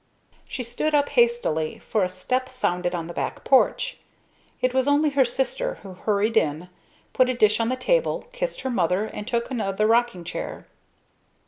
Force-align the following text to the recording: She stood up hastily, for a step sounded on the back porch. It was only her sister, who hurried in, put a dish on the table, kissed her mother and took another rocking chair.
She 0.47 0.63
stood 0.63 0.95
up 0.95 1.09
hastily, 1.09 1.77
for 1.77 2.03
a 2.03 2.09
step 2.09 2.49
sounded 2.49 2.95
on 2.95 3.05
the 3.05 3.13
back 3.13 3.43
porch. 3.43 3.99
It 4.59 4.73
was 4.73 4.87
only 4.87 5.11
her 5.11 5.23
sister, 5.23 5.75
who 5.83 5.93
hurried 5.93 6.35
in, 6.35 6.69
put 7.13 7.29
a 7.29 7.35
dish 7.35 7.59
on 7.59 7.69
the 7.69 7.75
table, 7.75 8.27
kissed 8.31 8.61
her 8.61 8.71
mother 8.71 9.05
and 9.05 9.27
took 9.27 9.51
another 9.51 9.85
rocking 9.85 10.23
chair. 10.23 10.65